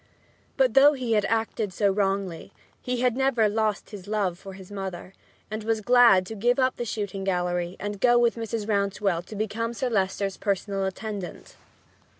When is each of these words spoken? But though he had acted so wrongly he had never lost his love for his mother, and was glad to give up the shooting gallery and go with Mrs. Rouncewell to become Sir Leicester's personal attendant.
But 0.57 0.73
though 0.73 0.93
he 0.93 1.13
had 1.13 1.25
acted 1.25 1.71
so 1.71 1.91
wrongly 1.91 2.51
he 2.81 3.01
had 3.01 3.15
never 3.15 3.47
lost 3.47 3.91
his 3.91 4.07
love 4.07 4.39
for 4.39 4.53
his 4.53 4.71
mother, 4.71 5.13
and 5.51 5.63
was 5.63 5.79
glad 5.79 6.25
to 6.25 6.35
give 6.35 6.57
up 6.57 6.77
the 6.77 6.85
shooting 6.85 7.23
gallery 7.23 7.77
and 7.79 8.01
go 8.01 8.17
with 8.17 8.35
Mrs. 8.35 8.67
Rouncewell 8.67 9.21
to 9.23 9.35
become 9.35 9.75
Sir 9.75 9.91
Leicester's 9.91 10.37
personal 10.37 10.85
attendant. 10.85 11.55